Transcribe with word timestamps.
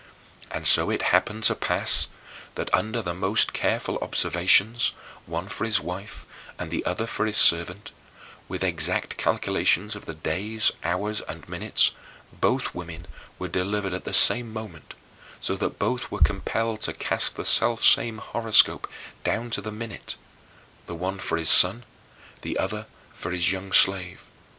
And 0.49 0.65
so 0.67 0.89
it 0.89 1.03
happened 1.13 1.43
to 1.43 1.53
pass 1.53 2.07
that 2.55 2.73
under 2.73 3.03
the 3.03 3.13
most 3.13 3.53
careful 3.53 3.99
observations, 4.01 4.93
one 5.27 5.47
for 5.47 5.63
his 5.63 5.79
wife 5.79 6.25
and 6.57 6.71
the 6.71 6.83
other 6.87 7.05
for 7.05 7.27
his 7.27 7.37
servant, 7.37 7.91
with 8.47 8.63
exact 8.63 9.15
calculations 9.17 9.95
of 9.95 10.07
the 10.07 10.15
days, 10.15 10.71
hours, 10.83 11.21
and 11.27 11.47
minutes 11.47 11.91
both 12.33 12.73
women 12.73 13.05
were 13.37 13.47
delivered 13.47 13.93
at 13.93 14.03
the 14.05 14.11
same 14.11 14.51
moment, 14.51 14.95
so 15.39 15.55
that 15.55 15.77
both 15.77 16.09
were 16.09 16.19
compelled 16.19 16.81
to 16.81 16.93
cast 16.93 17.35
the 17.35 17.45
selfsame 17.45 18.17
horoscope, 18.17 18.89
down 19.23 19.51
to 19.51 19.61
the 19.61 19.71
minute: 19.71 20.15
the 20.87 20.95
one 20.95 21.19
for 21.19 21.37
his 21.37 21.51
son, 21.51 21.83
the 22.41 22.57
other 22.57 22.87
for 23.13 23.29
his 23.29 23.51
young 23.51 23.71
slave. 23.71 24.23